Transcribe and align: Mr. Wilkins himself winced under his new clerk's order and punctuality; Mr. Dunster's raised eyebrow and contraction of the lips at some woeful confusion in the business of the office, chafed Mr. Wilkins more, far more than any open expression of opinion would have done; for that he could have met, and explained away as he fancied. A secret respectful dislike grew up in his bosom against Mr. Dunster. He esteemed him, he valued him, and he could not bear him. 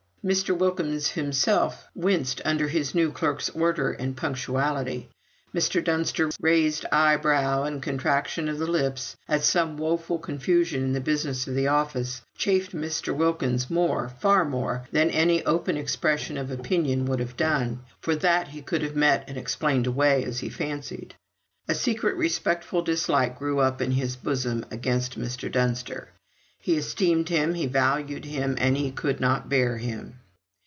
Mr. 0.23 0.55
Wilkins 0.55 1.07
himself 1.07 1.87
winced 1.95 2.39
under 2.45 2.67
his 2.67 2.93
new 2.93 3.11
clerk's 3.11 3.49
order 3.49 3.91
and 3.93 4.15
punctuality; 4.15 5.09
Mr. 5.51 5.83
Dunster's 5.83 6.37
raised 6.39 6.85
eyebrow 6.91 7.63
and 7.63 7.81
contraction 7.81 8.47
of 8.47 8.59
the 8.59 8.67
lips 8.67 9.17
at 9.27 9.41
some 9.43 9.77
woeful 9.77 10.19
confusion 10.19 10.83
in 10.83 10.93
the 10.93 11.01
business 11.01 11.47
of 11.47 11.55
the 11.55 11.65
office, 11.67 12.21
chafed 12.37 12.71
Mr. 12.75 13.15
Wilkins 13.15 13.67
more, 13.67 14.09
far 14.19 14.45
more 14.45 14.85
than 14.91 15.09
any 15.09 15.43
open 15.43 15.75
expression 15.75 16.37
of 16.37 16.51
opinion 16.51 17.05
would 17.05 17.19
have 17.19 17.35
done; 17.35 17.79
for 17.99 18.15
that 18.17 18.49
he 18.49 18.61
could 18.61 18.83
have 18.83 18.95
met, 18.95 19.23
and 19.27 19.39
explained 19.39 19.87
away 19.87 20.23
as 20.23 20.41
he 20.41 20.49
fancied. 20.49 21.15
A 21.67 21.73
secret 21.73 22.15
respectful 22.15 22.83
dislike 22.83 23.39
grew 23.39 23.57
up 23.57 23.81
in 23.81 23.89
his 23.93 24.17
bosom 24.17 24.63
against 24.69 25.17
Mr. 25.19 25.51
Dunster. 25.51 26.09
He 26.63 26.77
esteemed 26.77 27.29
him, 27.29 27.55
he 27.55 27.65
valued 27.65 28.23
him, 28.23 28.55
and 28.59 28.77
he 28.77 28.91
could 28.91 29.19
not 29.19 29.49
bear 29.49 29.79
him. 29.79 30.19